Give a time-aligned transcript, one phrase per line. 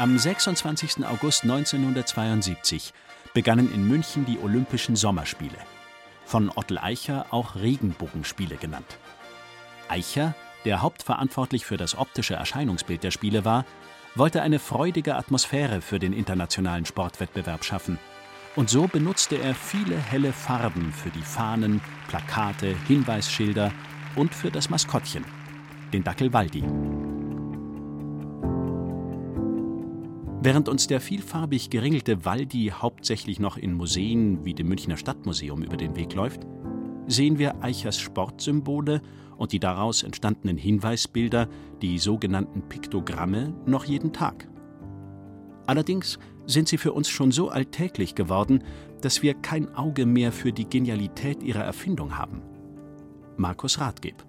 [0.00, 1.04] Am 26.
[1.04, 2.94] August 1972
[3.34, 5.58] begannen in München die Olympischen Sommerspiele.
[6.24, 8.96] Von Ottel Eicher auch Regenbogenspiele genannt.
[9.90, 13.66] Eicher, der hauptverantwortlich für das optische Erscheinungsbild der Spiele war,
[14.14, 17.98] wollte eine freudige Atmosphäre für den internationalen Sportwettbewerb schaffen.
[18.56, 23.70] Und so benutzte er viele helle Farben für die Fahnen, Plakate, Hinweisschilder
[24.16, 25.26] und für das Maskottchen,
[25.92, 26.64] den Dackel Waldi.
[30.42, 35.76] Während uns der vielfarbig geringelte Waldi hauptsächlich noch in Museen wie dem Münchner Stadtmuseum über
[35.76, 36.46] den Weg läuft,
[37.06, 39.02] sehen wir Eichers Sportsymbole
[39.36, 41.46] und die daraus entstandenen Hinweisbilder,
[41.82, 44.48] die sogenannten Piktogramme, noch jeden Tag.
[45.66, 48.64] Allerdings sind sie für uns schon so alltäglich geworden,
[49.02, 52.40] dass wir kein Auge mehr für die Genialität ihrer Erfindung haben.
[53.36, 54.24] Markus Rathgeb,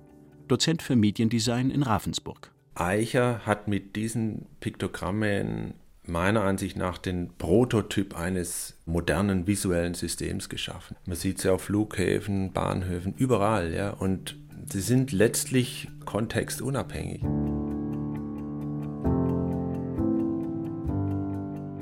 [0.49, 2.51] Dozent für Mediendesign in Ravensburg.
[2.75, 5.73] Eicher hat mit diesen Piktogrammen
[6.11, 10.95] meiner Ansicht nach den Prototyp eines modernen visuellen Systems geschaffen.
[11.05, 14.37] Man sieht sie auf Flughäfen, Bahnhöfen, überall, ja, und
[14.71, 17.21] sie sind letztlich kontextunabhängig.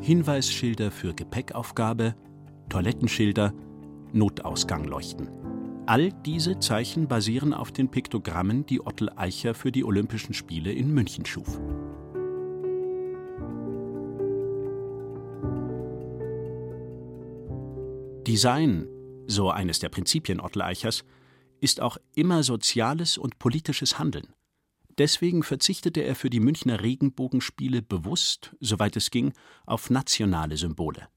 [0.01, 2.15] Hinweisschilder für Gepäckaufgabe,
[2.69, 3.53] Toilettenschilder,
[4.13, 5.29] Notausgangleuchten.
[5.85, 10.93] All diese Zeichen basieren auf den Piktogrammen, die Ottel Eicher für die Olympischen Spiele in
[10.93, 11.59] München schuf.
[18.29, 18.87] Design,
[19.25, 21.03] so eines der Prinzipien Ottel Eichers,
[21.61, 24.35] ist auch immer soziales und politisches Handeln.
[24.99, 29.33] Deswegen verzichtete er für die Münchner Regenbogenspiele bewusst, soweit es ging,
[29.65, 31.07] auf nationale Symbole.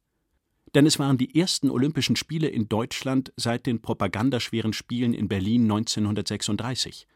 [0.74, 5.64] Denn es waren die ersten Olympischen Spiele in Deutschland seit den propagandaschweren Spielen in Berlin
[5.64, 7.06] 1936.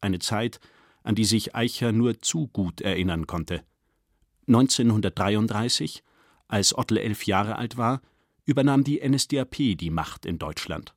[0.00, 0.58] Eine Zeit,
[1.04, 3.62] an die sich Eicher nur zu gut erinnern konnte.
[4.48, 6.02] 1933,
[6.48, 8.02] als Ottel elf Jahre alt war,
[8.44, 10.94] übernahm die NSDAP die Macht in Deutschland.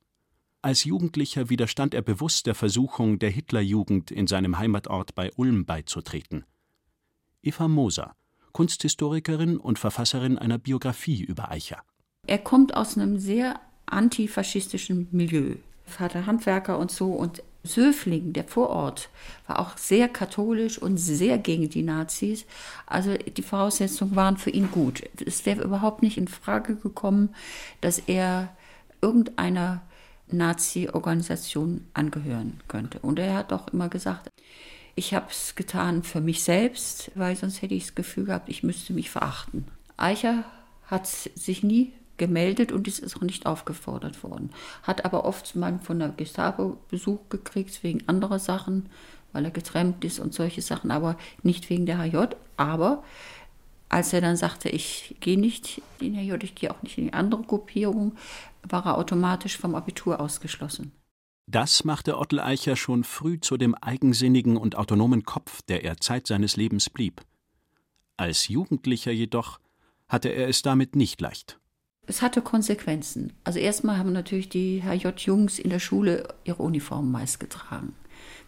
[0.62, 6.44] Als Jugendlicher widerstand er bewusst der Versuchung der Hitlerjugend, in seinem Heimatort bei Ulm beizutreten.
[7.42, 8.16] Eva Moser,
[8.52, 11.82] Kunsthistorikerin und Verfasserin einer Biografie über Eicher.
[12.26, 15.56] Er kommt aus einem sehr antifaschistischen Milieu.
[15.84, 19.10] Vater Handwerker und so und Söfling, der Vorort,
[19.46, 22.46] war auch sehr katholisch und sehr gegen die Nazis.
[22.86, 25.02] Also die Voraussetzungen waren für ihn gut.
[25.24, 27.34] Es wäre überhaupt nicht in Frage gekommen,
[27.80, 28.48] dass er
[29.00, 29.82] irgendeiner
[30.28, 32.98] Nazi-Organisation angehören könnte.
[33.00, 34.28] Und er hat auch immer gesagt,
[34.94, 38.62] ich habe es getan für mich selbst, weil sonst hätte ich das Gefühl gehabt, ich
[38.62, 39.66] müsste mich verachten.
[39.96, 40.44] Eicher
[40.86, 44.50] hat sich nie gemeldet und ist auch nicht aufgefordert worden.
[44.82, 48.88] Hat aber oft mal von der Gestapo Besuch gekriegt wegen anderer Sachen,
[49.32, 52.34] weil er getrennt ist und solche Sachen, aber nicht wegen der HJ.
[52.56, 53.02] Aber
[53.88, 57.04] als er dann sagte, ich gehe nicht in die HJ, ich gehe auch nicht in
[57.04, 58.16] die andere Gruppierung,
[58.62, 60.92] war er automatisch vom Abitur ausgeschlossen.
[61.48, 66.26] Das machte Ottel Eicher schon früh zu dem eigensinnigen und autonomen Kopf, der er Zeit
[66.26, 67.22] seines Lebens blieb.
[68.16, 69.60] Als Jugendlicher jedoch
[70.08, 71.60] hatte er es damit nicht leicht
[72.06, 73.32] es hatte Konsequenzen.
[73.44, 77.94] Also erstmal haben natürlich die HJ-Jungs in der Schule ihre Uniformen meist getragen.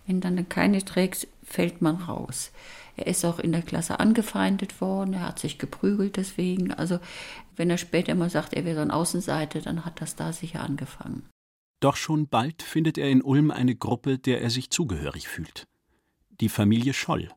[0.06, 2.50] Wenn dann keine trägt, fällt man raus.
[2.96, 6.72] Er ist auch in der Klasse angefeindet worden, er hat sich geprügelt deswegen.
[6.72, 6.98] Also
[7.56, 10.62] wenn er später mal sagt, er wäre so ein Außenseite, dann hat das da sicher
[10.62, 11.28] angefangen.
[11.80, 15.68] Doch schon bald findet er in Ulm eine Gruppe, der er sich zugehörig fühlt.
[16.40, 17.30] Die Familie Scholl.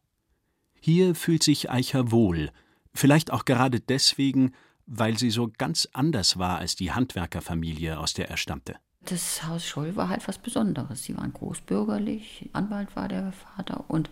[0.80, 2.52] Hier fühlt sich Eicher wohl,
[2.94, 4.54] vielleicht auch gerade deswegen,
[4.94, 8.76] weil sie so ganz anders war als die Handwerkerfamilie, aus der er stammte.
[9.06, 11.04] Das Haus Scholl war halt was Besonderes.
[11.04, 14.10] Sie waren großbürgerlich, Anwalt war der Vater und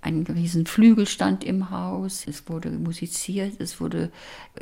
[0.00, 2.26] ein riesen Flügel stand im Haus.
[2.26, 4.10] Es wurde musiziert, es wurde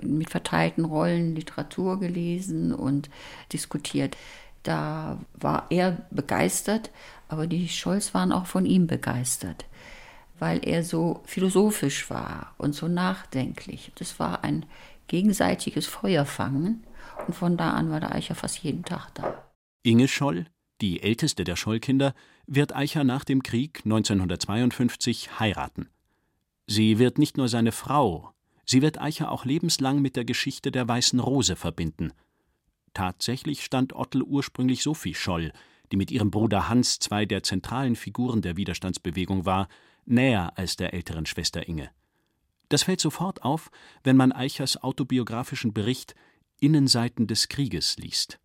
[0.02, 3.08] mit verteilten Rollen Literatur gelesen und
[3.52, 4.16] diskutiert.
[4.64, 6.90] Da war er begeistert,
[7.28, 9.64] aber die Scholz waren auch von ihm begeistert,
[10.38, 13.92] weil er so philosophisch war und so nachdenklich.
[13.94, 14.66] Das war ein
[15.10, 16.86] gegenseitiges Feuer fangen.
[17.26, 19.44] Und von da an war der Eicher fast jeden Tag da.
[19.82, 20.46] Inge Scholl,
[20.80, 22.14] die älteste der Schollkinder,
[22.46, 25.88] wird Eicher nach dem Krieg 1952 heiraten.
[26.66, 28.32] Sie wird nicht nur seine Frau,
[28.64, 32.12] sie wird Eicher auch lebenslang mit der Geschichte der Weißen Rose verbinden.
[32.94, 35.52] Tatsächlich stand Ottel ursprünglich Sophie Scholl,
[35.90, 39.68] die mit ihrem Bruder Hans zwei der zentralen Figuren der Widerstandsbewegung war,
[40.04, 41.90] näher als der älteren Schwester Inge.
[42.70, 43.70] Das fällt sofort auf,
[44.04, 46.14] wenn man Eichers autobiografischen Bericht
[46.60, 48.38] Innenseiten des Krieges liest.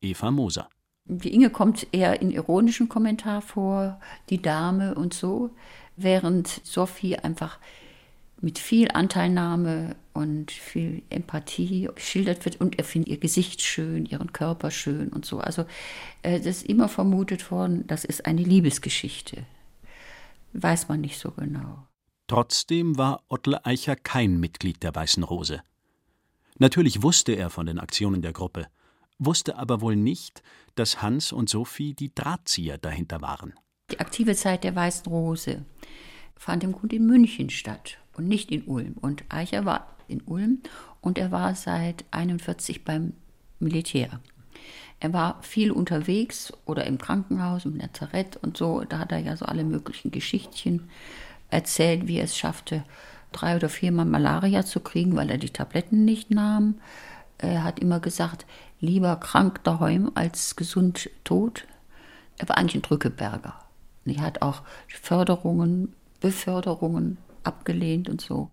[0.00, 0.68] Eva Moser.
[1.04, 5.50] Die Inge kommt eher in ironischen Kommentar vor, die Dame und so,
[5.96, 7.58] während Sophie einfach
[8.40, 14.32] mit viel Anteilnahme und viel Empathie geschildert wird und er findet ihr Gesicht schön, ihren
[14.32, 15.38] Körper schön und so.
[15.38, 15.64] Also
[16.22, 19.44] äh, das ist immer vermutet worden, das ist eine Liebesgeschichte.
[20.52, 21.86] Weiß man nicht so genau.
[22.28, 25.62] Trotzdem war Ottle Eicher kein Mitglied der Weißen Rose.
[26.58, 28.66] Natürlich wusste er von den Aktionen der Gruppe,
[29.18, 30.42] wusste aber wohl nicht,
[30.74, 33.54] dass Hans und Sophie die Drahtzieher dahinter waren.
[33.92, 35.64] Die aktive Zeit der Weißen Rose
[36.34, 38.94] fand im Grunde in München statt und nicht in Ulm.
[39.00, 40.62] Und Eicher war in Ulm
[41.00, 43.12] und er war seit 41 beim
[43.60, 44.20] Militär.
[44.98, 48.82] Er war viel unterwegs oder im Krankenhaus, im Lazarett und so.
[48.84, 50.88] Da hat er ja so alle möglichen Geschichtchen
[51.50, 52.84] erzählt, wie er es schaffte,
[53.32, 56.76] drei oder viermal Malaria zu kriegen, weil er die Tabletten nicht nahm.
[57.38, 58.46] Er hat immer gesagt,
[58.80, 61.66] lieber krank daheim als gesund tot.
[62.38, 63.54] Er war eigentlich ein Drückeberger.
[64.04, 68.50] Er hat auch Förderungen, Beförderungen abgelehnt und so.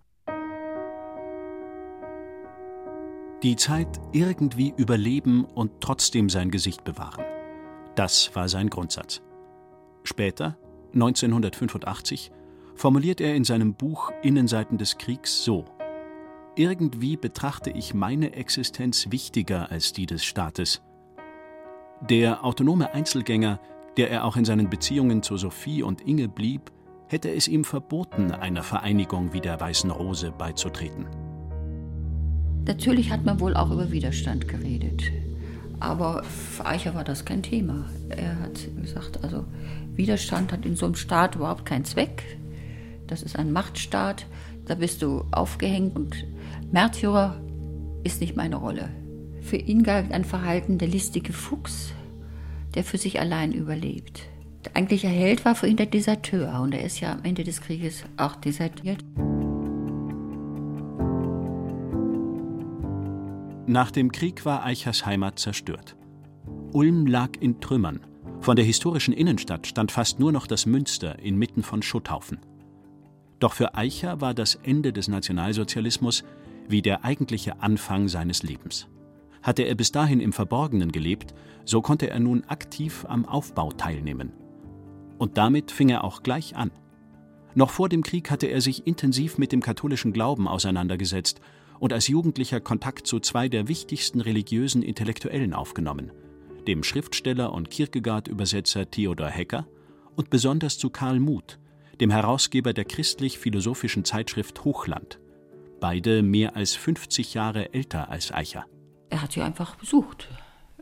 [3.42, 7.24] Die Zeit irgendwie überleben und trotzdem sein Gesicht bewahren.
[7.94, 9.20] Das war sein Grundsatz.
[10.02, 10.56] Später,
[10.94, 12.32] 1985,
[12.74, 15.64] formuliert er in seinem Buch Innenseiten des Kriegs so
[16.56, 20.82] Irgendwie betrachte ich meine Existenz wichtiger als die des Staates.
[22.08, 23.60] Der autonome Einzelgänger,
[23.96, 26.70] der er auch in seinen Beziehungen zu Sophie und Inge blieb,
[27.08, 31.06] hätte es ihm verboten, einer Vereinigung wie der Weißen Rose beizutreten.
[32.66, 35.02] Natürlich hat man wohl auch über Widerstand geredet.
[35.80, 37.90] Aber für Eicher war das kein Thema.
[38.08, 39.44] Er hat gesagt, also
[39.94, 42.38] Widerstand hat in so einem Staat überhaupt keinen Zweck.
[43.06, 44.26] Das ist ein Machtstaat,
[44.64, 46.26] da bist du aufgehängt und
[46.72, 47.40] Märtyrer
[48.02, 48.90] ist nicht meine Rolle.
[49.40, 51.92] Für ihn galt ein Verhalten der listige Fuchs,
[52.74, 54.22] der für sich allein überlebt.
[54.64, 57.60] Der eigentliche Held war für ihn der Deserteur und er ist ja am Ende des
[57.60, 59.04] Krieges auch desertiert.
[63.66, 65.96] Nach dem Krieg war Eichers Heimat zerstört.
[66.72, 68.00] Ulm lag in Trümmern.
[68.40, 72.38] Von der historischen Innenstadt stand fast nur noch das Münster inmitten von Schutthaufen.
[73.44, 76.24] Doch für Eicher war das Ende des Nationalsozialismus
[76.66, 78.88] wie der eigentliche Anfang seines Lebens.
[79.42, 81.34] Hatte er bis dahin im Verborgenen gelebt,
[81.66, 84.32] so konnte er nun aktiv am Aufbau teilnehmen.
[85.18, 86.70] Und damit fing er auch gleich an.
[87.54, 91.42] Noch vor dem Krieg hatte er sich intensiv mit dem katholischen Glauben auseinandergesetzt
[91.80, 96.12] und als Jugendlicher Kontakt zu zwei der wichtigsten religiösen Intellektuellen aufgenommen,
[96.66, 99.66] dem Schriftsteller und Kierkegaard-Übersetzer Theodor Hecker
[100.16, 101.58] und besonders zu Karl Muth,
[102.00, 105.18] dem Herausgeber der christlich-philosophischen Zeitschrift Hochland.
[105.80, 108.64] Beide mehr als 50 Jahre älter als Eicher.
[109.10, 110.28] Er hat sie einfach besucht.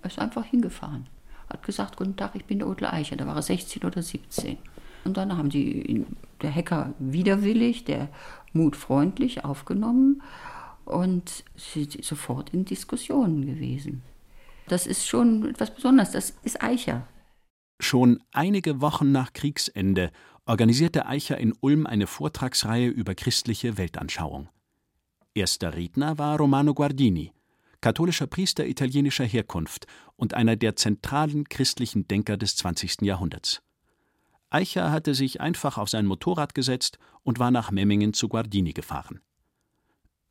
[0.00, 1.08] Er ist einfach hingefahren
[1.52, 3.16] hat gesagt, guten Tag, ich bin der Odle Eicher.
[3.16, 4.56] Da war er 16 oder 17.
[5.04, 6.06] Und dann haben die ihn,
[6.40, 8.08] der Hacker widerwillig, der
[8.52, 10.22] Mut freundlich aufgenommen
[10.84, 14.02] und sind sofort in Diskussionen gewesen.
[14.68, 17.06] Das ist schon etwas Besonderes, das ist Eicher.
[17.80, 20.12] Schon einige Wochen nach Kriegsende
[20.44, 24.48] organisierte Eicher in Ulm eine Vortragsreihe über christliche Weltanschauung.
[25.34, 27.32] Erster Redner war Romano Guardini,
[27.80, 29.86] katholischer Priester italienischer Herkunft
[30.16, 33.02] und einer der zentralen christlichen Denker des 20.
[33.02, 33.62] Jahrhunderts.
[34.50, 39.20] Eicher hatte sich einfach auf sein Motorrad gesetzt und war nach Memmingen zu Guardini gefahren.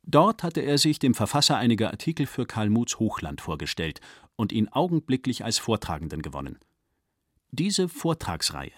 [0.04, 4.00] Dort hatte er sich dem Verfasser einiger Artikel für Karl Muths Hochland vorgestellt
[4.36, 6.58] und ihn augenblicklich als Vortragenden gewonnen.
[7.50, 8.72] Diese Vortragsreihe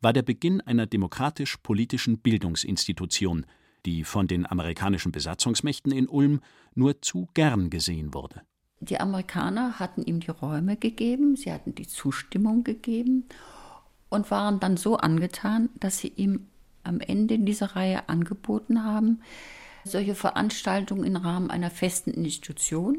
[0.00, 3.46] war der Beginn einer demokratisch-politischen Bildungsinstitution,
[3.84, 6.40] die von den amerikanischen Besatzungsmächten in Ulm
[6.74, 8.42] nur zu gern gesehen wurde.
[8.80, 13.24] Die Amerikaner hatten ihm die Räume gegeben, sie hatten die Zustimmung gegeben
[14.10, 16.48] und waren dann so angetan, dass sie ihm
[16.82, 19.22] am Ende dieser Reihe angeboten haben,
[19.84, 22.98] solche Veranstaltungen im Rahmen einer festen Institution,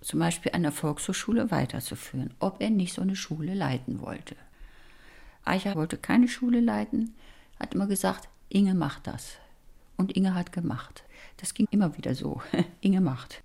[0.00, 4.36] zum Beispiel einer Volkshochschule, weiterzuführen, ob er nicht so eine Schule leiten wollte.
[5.44, 7.14] Eicher wollte keine Schule leiten,
[7.58, 9.36] hat immer gesagt, Inge macht das.
[9.96, 11.04] Und Inge hat gemacht.
[11.36, 12.40] Das ging immer wieder so.
[12.80, 13.42] Inge macht.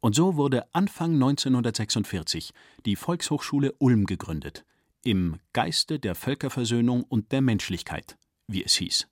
[0.00, 2.52] Und so wurde Anfang 1946
[2.86, 4.64] die Volkshochschule Ulm gegründet,
[5.02, 9.08] im Geiste der Völkerversöhnung und der Menschlichkeit, wie es hieß.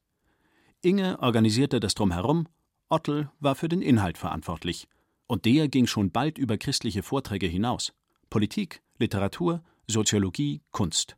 [0.83, 2.47] Inge organisierte das Drumherum,
[2.89, 4.87] Ottel war für den Inhalt verantwortlich.
[5.27, 7.93] Und der ging schon bald über christliche Vorträge hinaus.
[8.31, 11.17] Politik, Literatur, Soziologie, Kunst.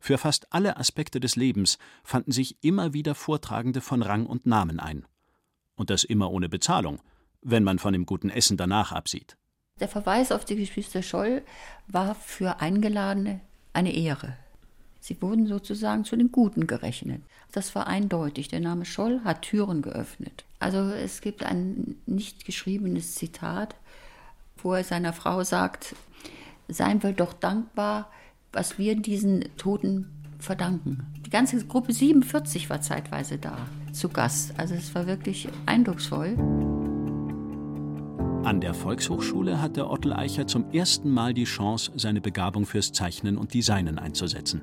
[0.00, 4.80] Für fast alle Aspekte des Lebens fanden sich immer wieder Vortragende von Rang und Namen
[4.80, 5.04] ein.
[5.76, 7.00] Und das immer ohne Bezahlung,
[7.42, 9.36] wenn man von dem guten Essen danach absieht.
[9.78, 11.42] Der Verweis auf die Geschwister Scholl
[11.86, 13.40] war für Eingeladene
[13.72, 14.36] eine Ehre.
[15.00, 17.22] Sie wurden sozusagen zu den Guten gerechnet.
[17.52, 18.48] Das war eindeutig.
[18.48, 20.44] Der Name Scholl hat Türen geöffnet.
[20.58, 23.74] Also es gibt ein nicht geschriebenes Zitat,
[24.58, 25.94] wo er seiner Frau sagt,
[26.68, 28.10] seien wir doch dankbar,
[28.52, 30.06] was wir diesen Toten
[30.38, 31.06] verdanken.
[31.24, 33.56] Die ganze Gruppe 47 war zeitweise da
[33.92, 34.54] zu Gast.
[34.58, 36.36] Also es war wirklich eindrucksvoll.
[38.42, 43.36] An der Volkshochschule hatte Ottel Eicher zum ersten Mal die Chance, seine Begabung fürs Zeichnen
[43.36, 44.62] und Designen einzusetzen.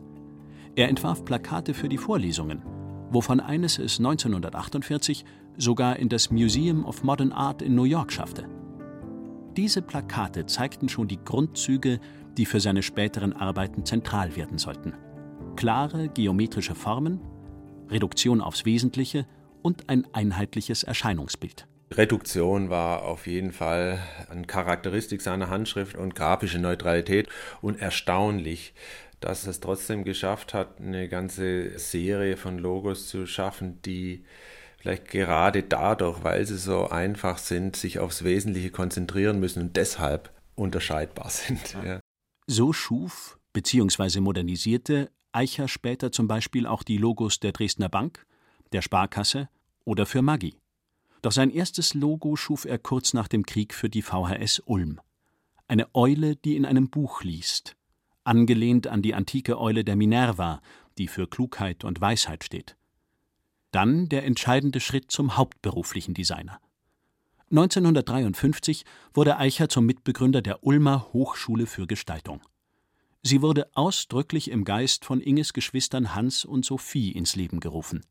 [0.76, 2.64] Er entwarf Plakate für die Vorlesungen,
[3.12, 5.26] wovon eines es 1948
[5.58, 8.48] sogar in das Museum of Modern Art in New York schaffte.
[9.56, 12.00] Diese Plakate zeigten schon die Grundzüge,
[12.38, 14.94] die für seine späteren Arbeiten zentral werden sollten.
[15.56, 17.20] Klare geometrische Formen,
[17.90, 19.26] Reduktion aufs Wesentliche
[19.62, 21.68] und ein einheitliches Erscheinungsbild.
[21.92, 27.30] Reduktion war auf jeden Fall eine Charakteristik seiner Handschrift und grafische Neutralität
[27.62, 28.74] und erstaunlich,
[29.20, 34.26] dass es trotzdem geschafft hat, eine ganze Serie von Logos zu schaffen, die
[34.80, 40.30] vielleicht gerade dadurch, weil sie so einfach sind, sich aufs Wesentliche konzentrieren müssen und deshalb
[40.56, 41.78] unterscheidbar sind.
[41.84, 42.00] Ja.
[42.50, 44.22] So schuf bzw.
[44.22, 48.26] modernisierte Eicher später zum Beispiel auch die Logos der Dresdner Bank,
[48.72, 49.50] der Sparkasse
[49.84, 50.58] oder für Maggi.
[51.22, 55.02] Doch sein erstes Logo schuf er kurz nach dem Krieg für die VHS Ulm.
[55.68, 57.76] Eine Eule, die in einem Buch liest,
[58.24, 60.62] angelehnt an die antike Eule der Minerva,
[60.98, 62.78] die für Klugheit und Weisheit steht.
[63.72, 66.62] Dann der entscheidende Schritt zum hauptberuflichen Designer.
[67.50, 72.42] 1953 wurde Eicher zum Mitbegründer der Ulmer Hochschule für Gestaltung.
[73.24, 78.06] Sie wurde ausdrücklich im Geist von Inges Geschwistern Hans und Sophie ins Leben gerufen.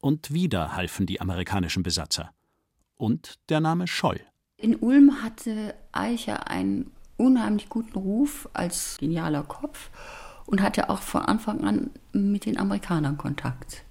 [0.00, 2.30] Und wieder halfen die amerikanischen Besatzer.
[2.96, 4.20] Und der Name Scholl.
[4.56, 9.90] In Ulm hatte Eicher einen unheimlich guten Ruf als genialer Kopf
[10.46, 13.84] und hatte auch von Anfang an mit den Amerikanern Kontakt.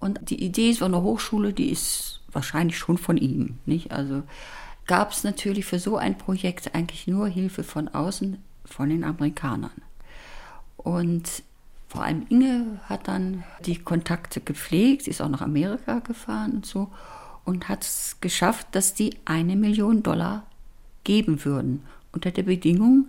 [0.00, 3.58] Und die Idee so eine Hochschule, die ist wahrscheinlich schon von ihm.
[3.66, 3.92] Nicht?
[3.92, 4.22] Also
[4.86, 9.82] gab es natürlich für so ein Projekt eigentlich nur Hilfe von außen, von den Amerikanern.
[10.76, 11.42] Und
[11.88, 16.90] vor allem Inge hat dann die Kontakte gepflegt, ist auch nach Amerika gefahren und so
[17.44, 20.46] und hat es geschafft, dass die eine Million Dollar
[21.04, 23.08] geben würden unter der Bedingung,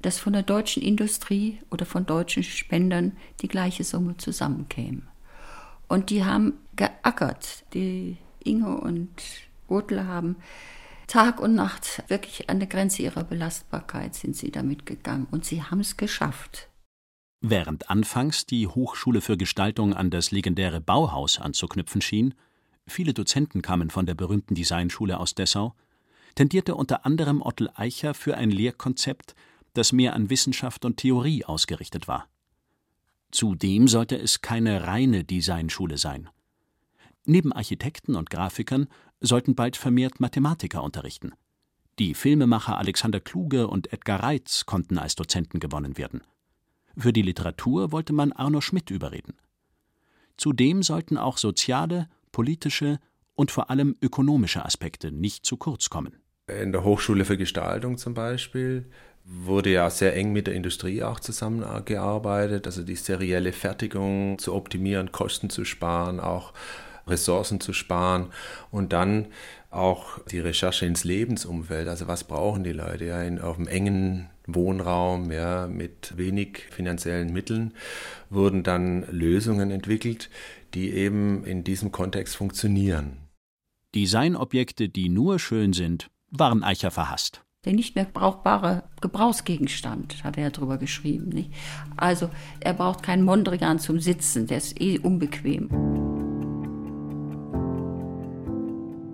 [0.00, 5.02] dass von der deutschen Industrie oder von deutschen Spendern die gleiche Summe zusammenkäme.
[5.90, 7.64] Und die haben geackert.
[7.74, 9.10] Die Inge und
[9.66, 10.36] Otle haben
[11.08, 15.26] Tag und Nacht wirklich an der Grenze ihrer Belastbarkeit sind sie damit gegangen.
[15.32, 16.68] Und sie haben es geschafft.
[17.40, 22.34] Während anfangs die Hochschule für Gestaltung an das legendäre Bauhaus anzuknüpfen schien,
[22.86, 25.74] viele Dozenten kamen von der berühmten Designschule aus Dessau,
[26.36, 29.34] tendierte unter anderem Ottel Eicher für ein Lehrkonzept,
[29.74, 32.28] das mehr an Wissenschaft und Theorie ausgerichtet war.
[33.30, 36.28] Zudem sollte es keine reine Designschule sein.
[37.26, 38.88] Neben Architekten und Grafikern
[39.20, 41.32] sollten bald vermehrt Mathematiker unterrichten.
[41.98, 46.22] Die Filmemacher Alexander Kluge und Edgar Reitz konnten als Dozenten gewonnen werden.
[46.96, 49.34] Für die Literatur wollte man Arno Schmidt überreden.
[50.36, 52.98] Zudem sollten auch soziale, politische
[53.34, 56.16] und vor allem ökonomische Aspekte nicht zu kurz kommen.
[56.48, 58.90] In der Hochschule für Gestaltung zum Beispiel
[59.24, 65.12] wurde ja sehr eng mit der Industrie auch zusammengearbeitet, also die serielle Fertigung zu optimieren,
[65.12, 66.52] Kosten zu sparen, auch
[67.06, 68.32] Ressourcen zu sparen
[68.70, 69.26] und dann
[69.70, 74.30] auch die Recherche ins Lebensumfeld, also was brauchen die Leute ja in, auf einem engen
[74.46, 77.74] Wohnraum, ja, mit wenig finanziellen Mitteln,
[78.30, 80.28] wurden dann Lösungen entwickelt,
[80.74, 83.18] die eben in diesem Kontext funktionieren.
[83.94, 87.42] Designobjekte, die nur schön sind, waren Eicher verhasst.
[87.66, 91.28] Der nicht mehr brauchbare Gebrauchsgegenstand, hat er ja drüber geschrieben.
[91.28, 91.50] Nicht?
[91.94, 95.68] Also er braucht keinen Mondrian zum Sitzen, der ist eh unbequem.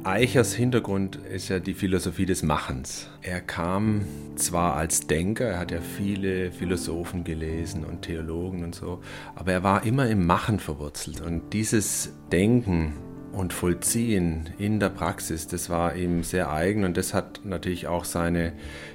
[0.04, 3.08] Eichers Hintergrund ist ja die Philosophie des Machens.
[3.20, 4.02] Er kam
[4.36, 9.02] zwar als Denker, er hat ja viele Philosophen gelesen und Theologen und so,
[9.34, 11.20] aber er war immer im Machen verwurzelt.
[11.20, 12.92] Und dieses Denken
[13.36, 18.04] und Vollziehen in der Praxis, das war ihm sehr eigen und das hat natürlich auch
[18.04, 18.54] seine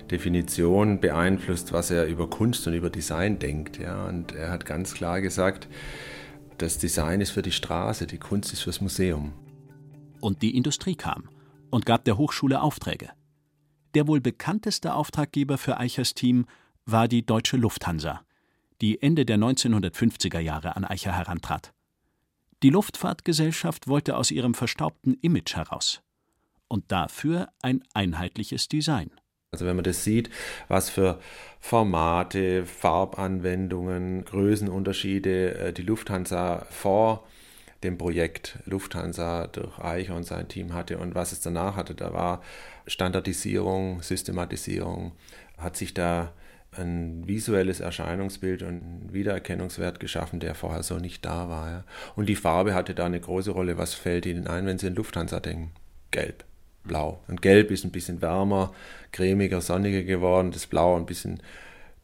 [0.09, 3.77] Definition beeinflusst, was er über Kunst und über Design denkt.
[3.79, 4.05] Ja.
[4.05, 5.67] Und er hat ganz klar gesagt,
[6.57, 9.33] das Design ist für die Straße, die Kunst ist fürs Museum
[10.21, 11.29] und die Industrie kam
[11.69, 13.09] und gab der Hochschule Aufträge.
[13.93, 16.45] Der wohl bekannteste Auftraggeber für Eichers Team
[16.85, 18.21] war die Deutsche Lufthansa,
[18.79, 21.73] die Ende der 1950er Jahre an Eicher herantrat.
[22.63, 26.01] Die Luftfahrtgesellschaft wollte aus ihrem verstaubten Image heraus
[26.67, 29.09] und dafür ein einheitliches Design.
[29.51, 30.29] Also wenn man das sieht,
[30.67, 31.19] was für
[31.59, 37.27] Formate, Farbanwendungen, Größenunterschiede äh, die Lufthansa vor
[37.83, 42.13] dem Projekt Lufthansa durch Eicher und sein Team hatte und was es danach hatte, da
[42.13, 42.41] war
[42.85, 45.13] Standardisierung, Systematisierung,
[45.57, 46.31] hat sich da
[46.77, 51.69] ein visuelles Erscheinungsbild und einen Wiedererkennungswert geschaffen, der vorher so nicht da war.
[51.69, 51.83] Ja.
[52.15, 53.77] Und die Farbe hatte da eine große Rolle.
[53.77, 55.71] Was fällt Ihnen ein, wenn Sie an Lufthansa denken?
[56.11, 56.45] Gelb
[56.83, 57.23] blau.
[57.27, 58.73] Und gelb ist ein bisschen wärmer,
[59.11, 60.51] cremiger, sonniger geworden.
[60.51, 61.41] Das Blau ein bisschen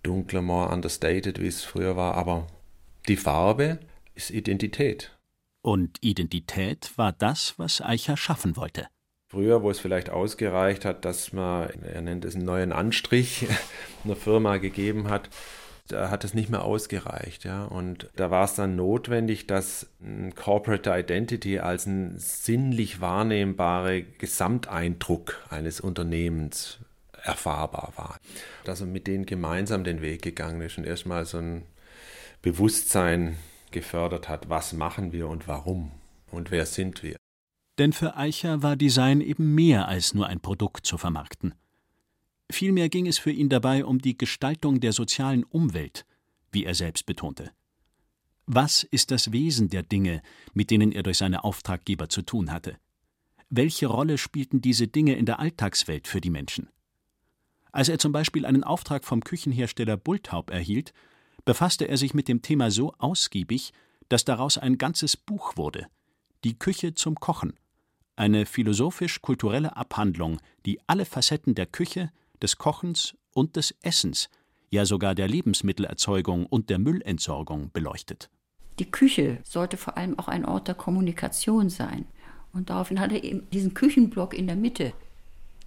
[0.04, 2.16] dunkler, more understated, wie es früher war.
[2.16, 2.48] Aber
[3.08, 3.80] die Farbe
[4.16, 5.18] ist Identität.
[5.62, 8.88] Und Identität war das, was Eicher schaffen wollte.
[9.30, 13.46] Früher, wo es vielleicht ausgereicht hat, dass man, er nennt es einen neuen Anstrich,
[14.06, 15.30] einer Firma gegeben hat,
[15.90, 17.44] da hat es nicht mehr ausgereicht.
[17.44, 17.66] Ja?
[17.66, 25.42] Und da war es dann notwendig, dass ein Corporate Identity als ein sinnlich wahrnehmbarer Gesamteindruck
[25.50, 26.80] eines Unternehmens
[27.24, 28.18] erfahrbar war.
[28.64, 31.64] Dass er mit denen gemeinsam den Weg gegangen ist und erstmal so ein
[32.42, 33.38] Bewusstsein
[33.72, 35.92] gefördert hat, was machen wir und warum
[36.32, 37.18] und wer sind wir.
[37.78, 41.54] Denn für Eicher war Design eben mehr als nur ein Produkt zu vermarkten.
[42.50, 46.06] Vielmehr ging es für ihn dabei um die Gestaltung der sozialen Umwelt,
[46.52, 47.52] wie er selbst betonte.
[48.46, 50.22] Was ist das Wesen der Dinge,
[50.54, 52.78] mit denen er durch seine Auftraggeber zu tun hatte?
[53.50, 56.70] Welche Rolle spielten diese Dinge in der Alltagswelt für die Menschen?
[57.74, 60.94] Als er zum Beispiel einen Auftrag vom Küchenhersteller Bulthaup erhielt,
[61.44, 63.74] befasste er sich mit dem Thema so ausgiebig,
[64.10, 65.88] dass daraus ein ganzes Buch wurde
[66.46, 67.54] Die Küche zum Kochen,
[68.18, 74.30] eine philosophisch-kulturelle Abhandlung, die alle Facetten der Küche, des Kochens und des Essens,
[74.70, 78.30] ja sogar der Lebensmittelerzeugung und der Müllentsorgung beleuchtet.
[78.80, 82.06] Die Küche sollte vor allem auch ein Ort der Kommunikation sein.
[82.54, 84.94] Und daraufhin hat er eben diesen Küchenblock in der Mitte.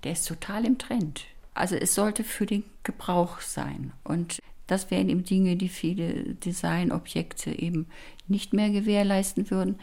[0.04, 1.24] Der ist total im Trend.
[1.54, 3.92] Also es sollte für den Gebrauch sein.
[4.04, 7.86] Und das wären eben Dinge, die viele Designobjekte eben
[8.28, 9.78] nicht mehr gewährleisten würden,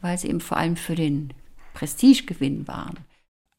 [0.00, 1.32] weil sie eben vor allem für den
[1.74, 2.98] Prestigegewinn waren.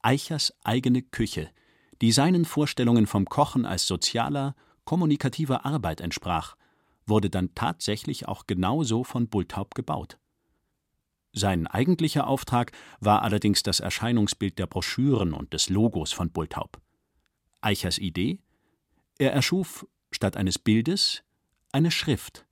[0.02, 1.50] Eichers eigene Küche–
[2.04, 6.58] die seinen Vorstellungen vom Kochen als sozialer, kommunikativer Arbeit entsprach,
[7.06, 10.18] wurde dann tatsächlich auch genauso von Bulthaup gebaut.
[11.32, 16.82] Sein eigentlicher Auftrag war allerdings das Erscheinungsbild der Broschüren und des Logos von Bulthaup.
[17.62, 18.40] Eichers Idee?
[19.18, 21.24] Er erschuf statt eines Bildes
[21.72, 22.46] eine Schrift.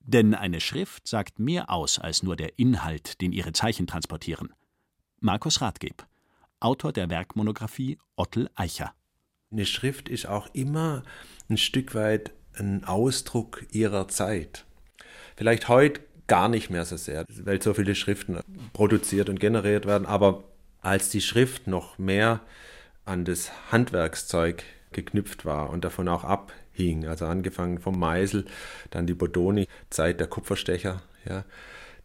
[0.00, 4.54] Denn eine Schrift sagt mehr aus als nur der Inhalt, den ihre Zeichen transportieren.
[5.20, 6.06] Markus Rathgeb
[6.60, 8.92] Autor der Werkmonographie Ottel Eicher.
[9.50, 11.02] Eine Schrift ist auch immer
[11.50, 14.64] ein Stück weit ein Ausdruck ihrer Zeit.
[15.34, 18.38] Vielleicht heute gar nicht mehr so sehr, weil so viele Schriften
[18.72, 20.44] produziert und generiert werden, aber
[20.82, 22.40] als die Schrift noch mehr
[23.04, 28.44] an das Handwerkszeug geknüpft war und davon auch abhing, also angefangen vom Meißel,
[28.90, 31.44] dann die Bodoni, Zeit der Kupferstecher, ja,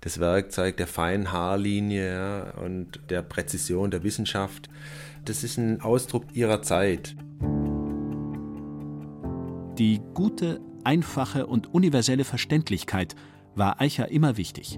[0.03, 4.69] das Werkzeug der feinen Haarlinie ja, und der Präzision der Wissenschaft.
[5.23, 7.15] Das ist ein Ausdruck ihrer Zeit.
[9.77, 13.15] Die gute, einfache und universelle Verständlichkeit
[13.55, 14.77] war Eicher immer wichtig.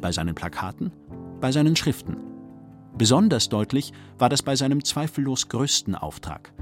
[0.00, 0.92] Bei seinen Plakaten,
[1.40, 2.16] bei seinen Schriften.
[2.96, 6.54] Besonders deutlich war das bei seinem zweifellos größten Auftrag,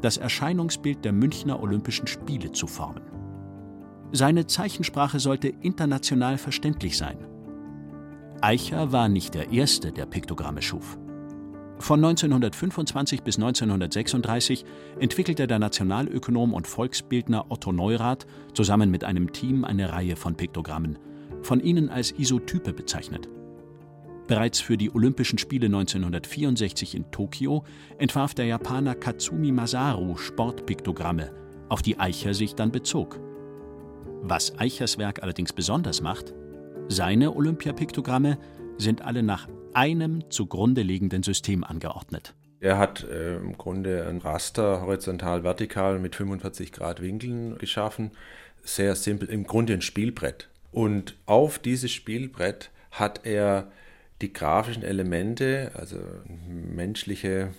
[0.00, 3.02] das Erscheinungsbild der Münchner Olympischen Spiele zu formen.
[4.10, 7.18] Seine Zeichensprache sollte international verständlich sein
[8.44, 10.98] Eicher war nicht der Erste, der Piktogramme schuf.
[11.78, 14.66] Von 1925 bis 1936
[15.00, 20.98] entwickelte der Nationalökonom und Volksbildner Otto Neurath zusammen mit einem Team eine Reihe von Piktogrammen,
[21.40, 23.30] von ihnen als Isotype bezeichnet.
[24.26, 27.64] Bereits für die Olympischen Spiele 1964 in Tokio
[27.96, 31.32] entwarf der Japaner Katsumi Masaru Sportpiktogramme,
[31.70, 33.18] auf die Eicher sich dann bezog.
[34.20, 36.34] Was Eichers Werk allerdings besonders macht,
[36.88, 38.38] seine Olympiapiktogramme
[38.78, 42.34] sind alle nach einem zugrunde liegenden System angeordnet.
[42.60, 48.12] Er hat äh, im Grunde ein Raster horizontal-vertikal mit 45 Grad Winkeln geschaffen.
[48.62, 50.48] Sehr simpel, im Grunde ein Spielbrett.
[50.72, 53.70] Und auf dieses Spielbrett hat er
[54.22, 55.98] die grafischen Elemente, also
[56.48, 57.50] menschliche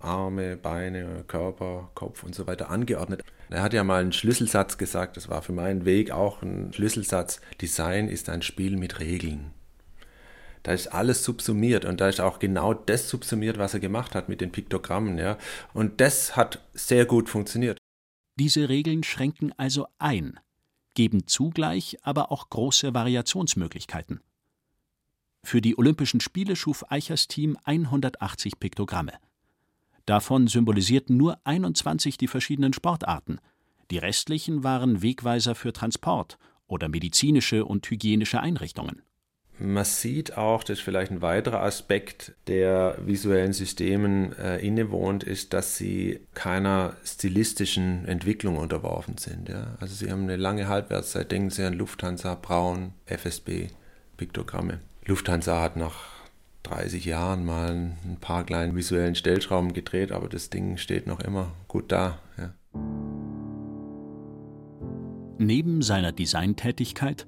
[0.00, 3.22] Arme, Beine, Körper, Kopf und so weiter angeordnet.
[3.50, 7.40] Er hat ja mal einen Schlüsselsatz gesagt, das war für meinen Weg auch ein Schlüsselsatz.
[7.60, 9.52] Design ist ein Spiel mit Regeln.
[10.62, 14.28] Da ist alles subsumiert und da ist auch genau das subsumiert, was er gemacht hat
[14.28, 15.18] mit den Piktogrammen.
[15.18, 15.38] Ja.
[15.72, 17.78] Und das hat sehr gut funktioniert.
[18.38, 20.38] Diese Regeln schränken also ein,
[20.94, 24.20] geben zugleich aber auch große Variationsmöglichkeiten.
[25.44, 29.12] Für die Olympischen Spiele schuf Eichers Team 180 Piktogramme.
[30.08, 33.40] Davon symbolisierten nur 21 die verschiedenen Sportarten.
[33.90, 39.02] Die restlichen waren Wegweiser für Transport oder medizinische und hygienische Einrichtungen.
[39.58, 45.52] Man sieht auch, das ist vielleicht ein weiterer Aspekt, der visuellen Systemen äh, innewohnt, ist,
[45.52, 49.50] dass sie keiner stilistischen Entwicklung unterworfen sind.
[49.50, 49.76] Ja?
[49.78, 51.30] Also sie haben eine lange Halbwertszeit.
[51.30, 53.66] Denken Sie an Lufthansa, Braun, FSB,
[54.16, 54.80] Piktogramme.
[55.04, 56.17] Lufthansa hat nach
[56.64, 61.52] 30 Jahren mal ein paar kleinen visuellen Stellschrauben gedreht, aber das Ding steht noch immer
[61.66, 62.18] gut da.
[62.36, 62.54] Ja.
[65.38, 67.26] Neben seiner Designtätigkeit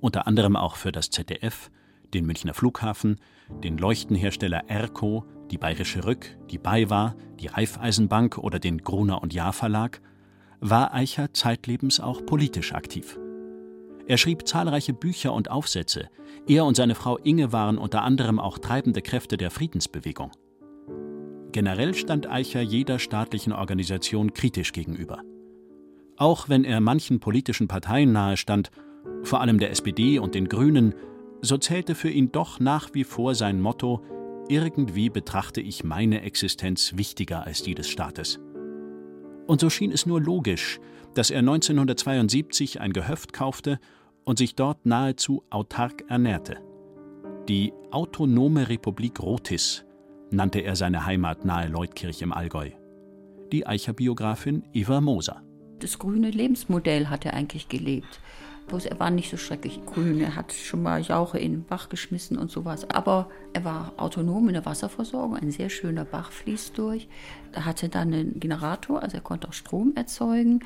[0.00, 1.70] unter anderem auch für das ZDF,
[2.14, 3.16] den Münchner Flughafen,
[3.62, 9.52] den Leuchtenhersteller Erco, die Bayerische Rück, die BayWa, die Raiffeisenbank oder den Gruner und Jahr
[9.52, 10.00] Verlag,
[10.60, 13.18] war Eicher zeitlebens auch politisch aktiv.
[14.08, 16.08] Er schrieb zahlreiche Bücher und Aufsätze.
[16.46, 20.32] Er und seine Frau Inge waren unter anderem auch treibende Kräfte der Friedensbewegung.
[21.52, 25.20] Generell stand Eicher jeder staatlichen Organisation kritisch gegenüber.
[26.16, 28.70] Auch wenn er manchen politischen Parteien nahestand
[29.24, 30.94] vor allem der SPD und den Grünen,
[31.42, 34.02] so zählte für ihn doch nach wie vor sein Motto
[34.48, 38.40] Irgendwie betrachte ich meine Existenz wichtiger als die des Staates.
[39.46, 40.80] Und so schien es nur logisch,
[41.14, 43.78] dass er 1972 ein Gehöft kaufte
[44.28, 46.58] und sich dort nahezu autark ernährte.
[47.48, 49.86] Die Autonome Republik Rotis
[50.30, 52.72] nannte er seine Heimat nahe Leutkirch im Allgäu.
[53.52, 55.42] Die Eicher-Biografin Eva Moser.
[55.78, 58.20] Das grüne Lebensmodell hat er eigentlich gelebt.
[58.68, 60.20] Bloß er war nicht so schrecklich grün.
[60.20, 62.88] Er hat schon mal Jauche in den Bach geschmissen und sowas.
[62.90, 65.36] Aber er war autonom in der Wasserversorgung.
[65.36, 67.08] Ein sehr schöner Bach fließt durch.
[67.52, 70.60] Er hatte dann einen Generator, also er konnte auch Strom erzeugen.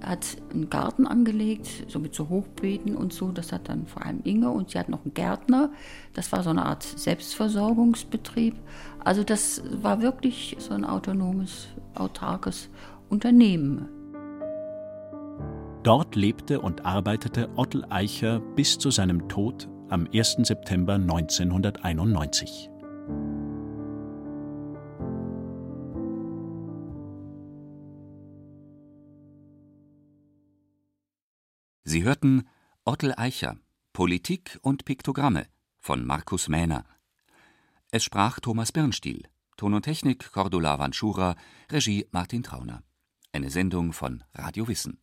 [0.00, 3.32] Er hat einen Garten angelegt, so mit so Hochbeeten und so.
[3.32, 5.70] Das hat dann vor allem Inge und sie hat noch einen Gärtner.
[6.12, 8.56] Das war so eine Art Selbstversorgungsbetrieb.
[9.02, 12.68] Also das war wirklich so ein autonomes, autarkes
[13.08, 13.88] Unternehmen.
[15.84, 20.38] Dort lebte und arbeitete Ottel Eicher bis zu seinem Tod am 1.
[20.42, 22.68] September 1991.
[31.84, 32.48] Sie hörten
[32.84, 33.56] Ottel Eicher
[33.92, 35.46] Politik und Piktogramme
[35.78, 36.84] von Markus Mähner.
[37.92, 41.36] Es sprach Thomas Birnstiel, Ton und Technik Cordula Vanschura,
[41.70, 42.82] Regie Martin Trauner.
[43.32, 45.00] Eine Sendung von Radio Wissen.